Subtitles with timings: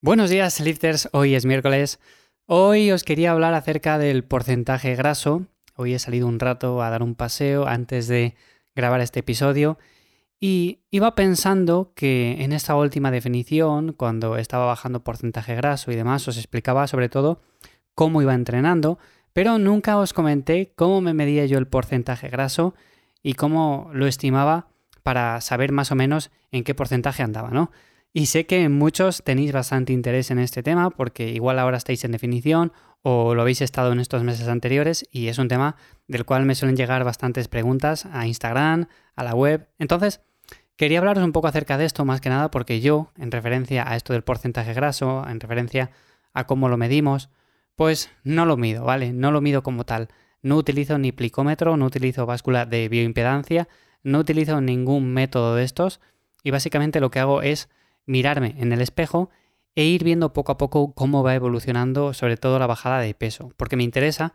[0.00, 1.08] Buenos días, lifters.
[1.12, 1.98] Hoy es miércoles.
[2.46, 5.48] Hoy os quería hablar acerca del porcentaje graso.
[5.74, 8.36] Hoy he salido un rato a dar un paseo antes de
[8.76, 9.76] grabar este episodio
[10.38, 16.28] y iba pensando que en esta última definición, cuando estaba bajando porcentaje graso y demás,
[16.28, 17.40] os explicaba sobre todo
[17.96, 19.00] cómo iba entrenando,
[19.32, 22.72] pero nunca os comenté cómo me medía yo el porcentaje graso
[23.20, 24.68] y cómo lo estimaba
[25.02, 27.72] para saber más o menos en qué porcentaje andaba, ¿no?
[28.12, 32.12] Y sé que muchos tenéis bastante interés en este tema porque igual ahora estáis en
[32.12, 32.72] definición
[33.02, 35.76] o lo habéis estado en estos meses anteriores y es un tema
[36.06, 39.68] del cual me suelen llegar bastantes preguntas a Instagram, a la web.
[39.78, 40.20] Entonces,
[40.76, 43.94] quería hablaros un poco acerca de esto más que nada porque yo, en referencia a
[43.94, 45.90] esto del porcentaje graso, en referencia
[46.32, 47.30] a cómo lo medimos,
[47.76, 49.12] pues no lo mido, ¿vale?
[49.12, 50.08] No lo mido como tal.
[50.42, 53.68] No utilizo ni plicómetro, no utilizo báscula de bioimpedancia,
[54.02, 56.00] no utilizo ningún método de estos
[56.42, 57.68] y básicamente lo que hago es
[58.08, 59.30] mirarme en el espejo
[59.76, 63.52] e ir viendo poco a poco cómo va evolucionando sobre todo la bajada de peso,
[63.56, 64.34] porque me interesa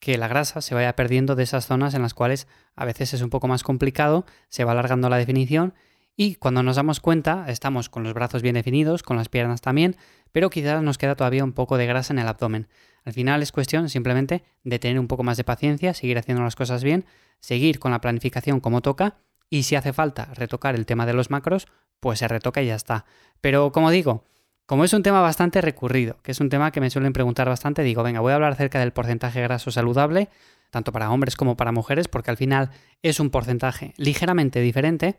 [0.00, 3.22] que la grasa se vaya perdiendo de esas zonas en las cuales a veces es
[3.22, 5.74] un poco más complicado, se va alargando la definición
[6.16, 9.96] y cuando nos damos cuenta estamos con los brazos bien definidos, con las piernas también,
[10.32, 12.68] pero quizás nos queda todavía un poco de grasa en el abdomen.
[13.04, 16.56] Al final es cuestión simplemente de tener un poco más de paciencia, seguir haciendo las
[16.56, 17.06] cosas bien,
[17.40, 19.16] seguir con la planificación como toca
[19.52, 21.68] y si hace falta retocar el tema de los macros,
[22.00, 23.04] pues se retoca y ya está.
[23.42, 24.24] Pero como digo,
[24.64, 27.82] como es un tema bastante recurrido, que es un tema que me suelen preguntar bastante,
[27.82, 30.30] digo, venga, voy a hablar acerca del porcentaje graso saludable,
[30.70, 32.70] tanto para hombres como para mujeres, porque al final
[33.02, 35.18] es un porcentaje ligeramente diferente.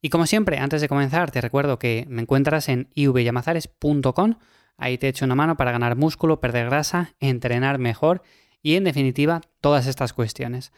[0.00, 4.36] Y como siempre, antes de comenzar, te recuerdo que me encuentras en ivyamazares.com.
[4.76, 8.22] Ahí te echo una mano para ganar músculo, perder grasa, entrenar mejor
[8.62, 10.70] y, en definitiva, todas estas cuestiones.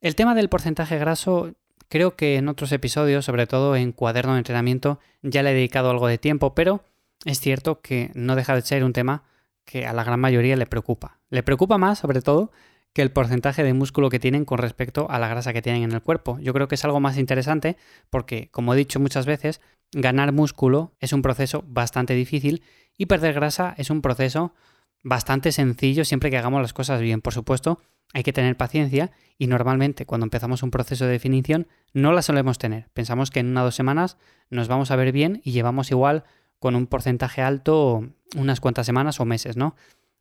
[0.00, 1.54] El tema del porcentaje graso
[1.90, 5.90] Creo que en otros episodios, sobre todo en cuaderno de entrenamiento, ya le he dedicado
[5.90, 6.84] algo de tiempo, pero
[7.24, 9.24] es cierto que no deja de ser un tema
[9.64, 11.18] que a la gran mayoría le preocupa.
[11.30, 12.52] Le preocupa más, sobre todo,
[12.92, 15.90] que el porcentaje de músculo que tienen con respecto a la grasa que tienen en
[15.90, 16.38] el cuerpo.
[16.38, 17.76] Yo creo que es algo más interesante
[18.08, 19.60] porque, como he dicho muchas veces,
[19.90, 22.62] ganar músculo es un proceso bastante difícil
[22.96, 24.54] y perder grasa es un proceso
[25.02, 27.20] bastante sencillo siempre que hagamos las cosas bien.
[27.20, 27.80] Por supuesto,
[28.12, 32.58] hay que tener paciencia y normalmente cuando empezamos un proceso de definición no la solemos
[32.58, 32.88] tener.
[32.92, 34.16] Pensamos que en una o dos semanas
[34.50, 36.24] nos vamos a ver bien y llevamos igual
[36.58, 38.04] con un porcentaje alto
[38.36, 39.76] unas cuantas semanas o meses, ¿no?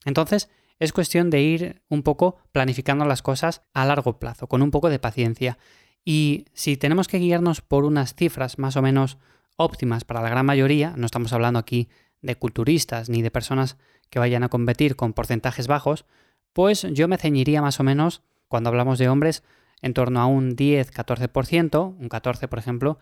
[0.06, 4.72] Entonces es cuestión de ir un poco planificando las cosas a largo plazo, con un
[4.72, 5.57] poco de paciencia.
[6.06, 9.18] Y si tenemos que guiarnos por unas cifras más o menos
[9.57, 11.89] óptimas para la gran mayoría, no estamos hablando aquí
[12.22, 13.78] de culturistas ni de personas
[14.09, 16.06] que vayan a competir con porcentajes bajos,
[16.53, 19.44] pues yo me ceñiría más o menos, cuando hablamos de hombres,
[19.81, 23.00] en torno a un 10-14%, un 14% por ejemplo,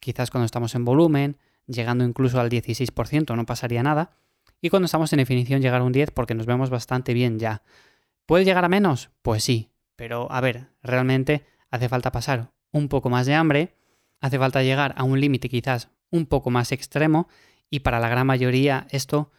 [0.00, 4.10] quizás cuando estamos en volumen, llegando incluso al 16%, no pasaría nada,
[4.60, 7.62] y cuando estamos en definición llegar a un 10 porque nos vemos bastante bien ya.
[8.26, 9.10] ¿Puede llegar a menos?
[9.22, 13.74] Pues sí, pero a ver, realmente hace falta pasar un poco más de hambre,
[14.20, 17.28] hace falta llegar a un límite quizás un poco más extremo
[17.70, 19.30] y para la gran mayoría esto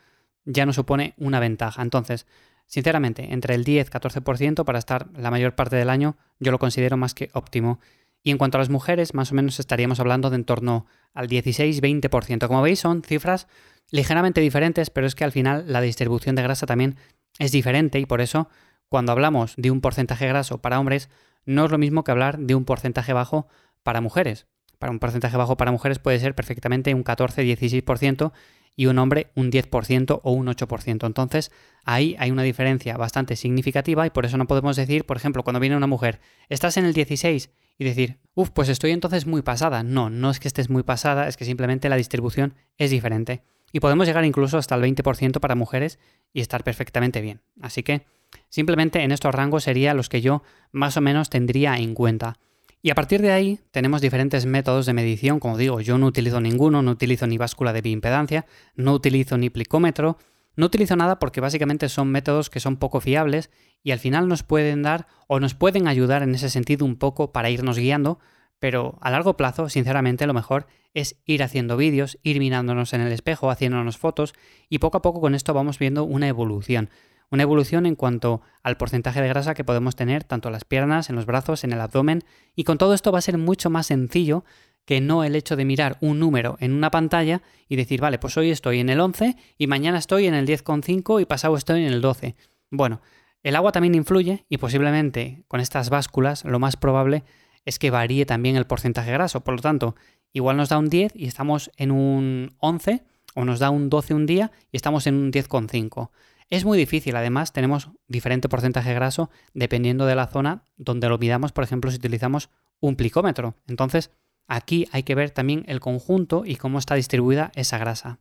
[0.45, 1.81] ya no supone una ventaja.
[1.81, 2.25] Entonces,
[2.65, 7.13] sinceramente, entre el 10-14% para estar la mayor parte del año yo lo considero más
[7.13, 7.79] que óptimo.
[8.21, 11.29] Y en cuanto a las mujeres, más o menos estaríamos hablando de en torno al
[11.29, 12.47] 16-20%.
[12.47, 13.47] Como veis, son cifras
[13.91, 16.97] ligeramente diferentes, pero es que al final la distribución de grasa también
[17.39, 18.49] es diferente y por eso
[18.89, 21.09] cuando hablamos de un porcentaje graso para hombres,
[21.45, 23.47] no es lo mismo que hablar de un porcentaje bajo
[23.83, 24.47] para mujeres.
[24.79, 28.31] Para un porcentaje bajo para mujeres puede ser perfectamente un 14-16%
[28.75, 31.05] y un hombre un 10% o un 8%.
[31.05, 31.51] Entonces,
[31.83, 35.59] ahí hay una diferencia bastante significativa y por eso no podemos decir, por ejemplo, cuando
[35.59, 39.83] viene una mujer, estás en el 16 y decir, uff, pues estoy entonces muy pasada.
[39.83, 43.43] No, no es que estés muy pasada, es que simplemente la distribución es diferente.
[43.73, 45.99] Y podemos llegar incluso hasta el 20% para mujeres
[46.31, 47.41] y estar perfectamente bien.
[47.61, 48.05] Así que
[48.47, 50.41] simplemente en estos rangos serían los que yo
[50.71, 52.39] más o menos tendría en cuenta.
[52.81, 56.39] Y a partir de ahí tenemos diferentes métodos de medición, como digo, yo no utilizo
[56.39, 58.45] ninguno, no utilizo ni báscula de bioimpedancia,
[58.75, 60.17] no utilizo ni plicómetro,
[60.55, 63.49] no utilizo nada porque básicamente son métodos que son poco fiables
[63.83, 67.33] y al final nos pueden dar o nos pueden ayudar en ese sentido un poco
[67.33, 68.19] para irnos guiando,
[68.59, 73.11] pero a largo plazo, sinceramente, lo mejor es ir haciendo vídeos, ir mirándonos en el
[73.11, 74.33] espejo, haciéndonos fotos
[74.69, 76.89] y poco a poco con esto vamos viendo una evolución.
[77.31, 81.09] Una evolución en cuanto al porcentaje de grasa que podemos tener tanto en las piernas,
[81.09, 82.23] en los brazos, en el abdomen,
[82.55, 84.43] y con todo esto va a ser mucho más sencillo
[84.85, 88.35] que no el hecho de mirar un número en una pantalla y decir, vale, pues
[88.37, 91.93] hoy estoy en el 11 y mañana estoy en el 10,5 y pasado estoy en
[91.93, 92.35] el 12.
[92.71, 92.99] Bueno,
[93.43, 97.23] el agua también influye y posiblemente con estas básculas lo más probable
[97.65, 99.41] es que varíe también el porcentaje graso.
[99.41, 99.95] Por lo tanto,
[100.33, 103.03] igual nos da un 10 y estamos en un 11
[103.35, 106.09] o nos da un 12 un día y estamos en un 10,5.
[106.49, 111.51] Es muy difícil, además tenemos diferente porcentaje graso dependiendo de la zona donde lo midamos,
[111.51, 112.49] por ejemplo, si utilizamos
[112.79, 113.55] un plicómetro.
[113.67, 114.11] Entonces,
[114.47, 118.17] aquí hay que ver también el conjunto y cómo está distribuida esa grasa.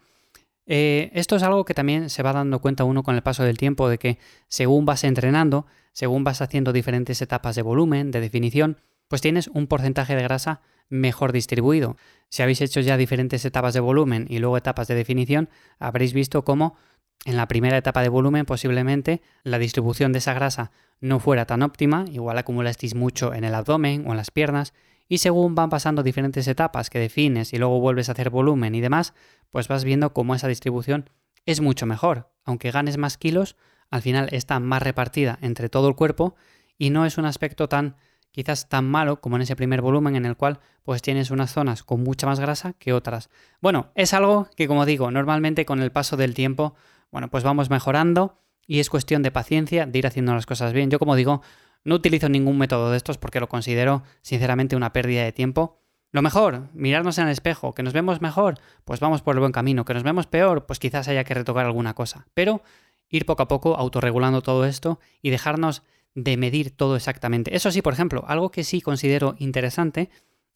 [0.66, 3.56] Eh, esto es algo que también se va dando cuenta uno con el paso del
[3.56, 8.76] tiempo de que según vas entrenando, según vas haciendo diferentes etapas de volumen, de definición,
[9.08, 10.60] pues tienes un porcentaje de grasa
[10.90, 11.96] mejor distribuido.
[12.28, 15.48] Si habéis hecho ya diferentes etapas de volumen y luego etapas de definición,
[15.78, 16.76] habréis visto cómo
[17.24, 20.70] en la primera etapa de volumen posiblemente la distribución de esa grasa
[21.00, 24.74] no fuera tan óptima, igual acumulasteis mucho en el abdomen o en las piernas,
[25.08, 28.80] y según van pasando diferentes etapas que defines y luego vuelves a hacer volumen y
[28.80, 29.14] demás,
[29.50, 31.08] pues vas viendo cómo esa distribución
[31.46, 32.30] es mucho mejor.
[32.44, 33.56] Aunque ganes más kilos,
[33.90, 36.36] al final está más repartida entre todo el cuerpo
[36.76, 37.96] y no es un aspecto tan
[38.30, 41.82] quizás tan malo como en ese primer volumen en el cual pues tienes unas zonas
[41.82, 43.30] con mucha más grasa que otras.
[43.60, 46.74] Bueno, es algo que como digo, normalmente con el paso del tiempo
[47.10, 50.90] bueno, pues vamos mejorando y es cuestión de paciencia, de ir haciendo las cosas bien.
[50.90, 51.42] Yo, como digo,
[51.84, 55.80] no utilizo ningún método de estos porque lo considero sinceramente una pérdida de tiempo.
[56.10, 59.52] Lo mejor, mirarnos en el espejo, que nos vemos mejor, pues vamos por el buen
[59.52, 62.26] camino, que nos vemos peor, pues quizás haya que retocar alguna cosa.
[62.34, 62.62] Pero
[63.08, 65.82] ir poco a poco autorregulando todo esto y dejarnos
[66.14, 67.54] de medir todo exactamente.
[67.54, 70.10] Eso sí, por ejemplo, algo que sí considero interesante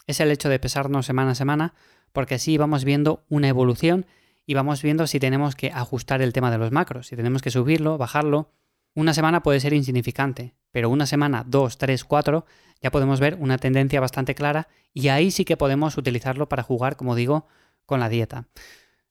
[0.06, 1.75] es el hecho de pesarnos semana a semana,
[2.12, 4.06] porque así vamos viendo una evolución
[4.46, 7.50] y vamos viendo si tenemos que ajustar el tema de los macros, si tenemos que
[7.50, 8.50] subirlo, bajarlo.
[8.94, 12.44] Una semana puede ser insignificante, pero una semana, dos, tres, cuatro,
[12.80, 16.96] ya podemos ver una tendencia bastante clara y ahí sí que podemos utilizarlo para jugar,
[16.96, 17.46] como digo,
[17.86, 18.48] con la dieta.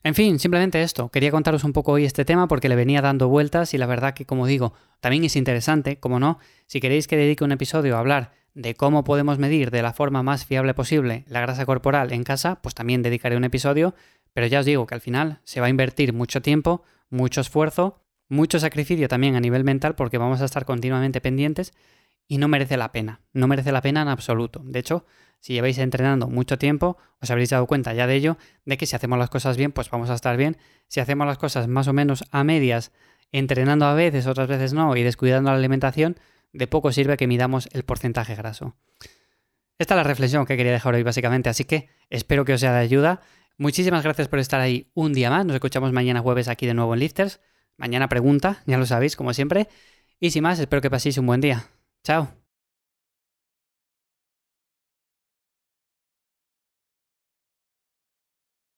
[0.03, 1.09] En fin, simplemente esto.
[1.09, 4.13] Quería contaros un poco hoy este tema porque le venía dando vueltas y la verdad
[4.13, 7.99] que, como digo, también es interesante, como no, si queréis que dedique un episodio a
[7.99, 12.23] hablar de cómo podemos medir de la forma más fiable posible la grasa corporal en
[12.23, 13.95] casa, pues también dedicaré un episodio,
[14.33, 18.03] pero ya os digo que al final se va a invertir mucho tiempo, mucho esfuerzo,
[18.29, 21.73] mucho sacrificio también a nivel mental porque vamos a estar continuamente pendientes
[22.27, 24.61] y no merece la pena, no merece la pena en absoluto.
[24.63, 25.05] De hecho,
[25.41, 28.95] si lleváis entrenando mucho tiempo, os habréis dado cuenta ya de ello, de que si
[28.95, 30.57] hacemos las cosas bien, pues vamos a estar bien.
[30.87, 32.91] Si hacemos las cosas más o menos a medias,
[33.31, 36.17] entrenando a veces, otras veces no, y descuidando la alimentación,
[36.53, 38.75] de poco sirve que midamos el porcentaje graso.
[39.79, 42.73] Esta es la reflexión que quería dejar hoy básicamente, así que espero que os sea
[42.73, 43.21] de ayuda.
[43.57, 45.45] Muchísimas gracias por estar ahí un día más.
[45.45, 47.39] Nos escuchamos mañana jueves aquí de nuevo en Lifters.
[47.77, 49.67] Mañana pregunta, ya lo sabéis, como siempre.
[50.19, 51.65] Y sin más, espero que paséis un buen día.
[52.03, 52.40] Chao.